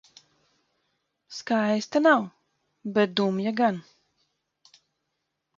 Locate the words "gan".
3.63-3.81